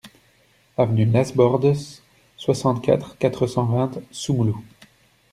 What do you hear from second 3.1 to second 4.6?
quatre cent vingt Soumoulou